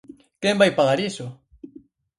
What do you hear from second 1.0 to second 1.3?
iso?